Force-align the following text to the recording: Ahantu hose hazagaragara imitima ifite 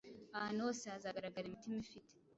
Ahantu 0.37 0.59
hose 0.65 0.83
hazagaragara 0.93 1.45
imitima 1.47 1.77
ifite 1.85 2.13